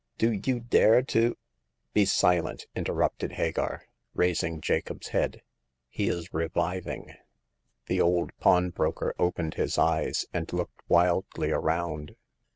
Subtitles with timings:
[0.17, 1.37] Do you dare to
[1.93, 3.83] "Be silent!'' interrupted Hagar,
[4.15, 5.43] raising Jacob's head;
[5.89, 7.13] "he is reviving."
[7.85, 12.15] The old pawnbroker opened his eyes and looked wildly around.